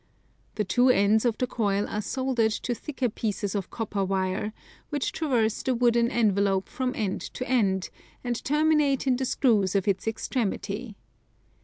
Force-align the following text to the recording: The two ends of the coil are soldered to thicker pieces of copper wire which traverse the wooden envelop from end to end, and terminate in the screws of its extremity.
The 0.55 0.63
two 0.63 0.89
ends 0.89 1.25
of 1.25 1.37
the 1.37 1.45
coil 1.45 1.87
are 1.87 2.01
soldered 2.01 2.53
to 2.63 2.73
thicker 2.73 3.07
pieces 3.07 3.53
of 3.53 3.69
copper 3.69 4.03
wire 4.03 4.51
which 4.89 5.11
traverse 5.11 5.61
the 5.61 5.75
wooden 5.75 6.09
envelop 6.09 6.67
from 6.69 6.93
end 6.95 7.21
to 7.35 7.47
end, 7.47 7.91
and 8.23 8.43
terminate 8.43 9.05
in 9.05 9.15
the 9.17 9.25
screws 9.25 9.75
of 9.75 9.87
its 9.87 10.07
extremity. 10.07 10.95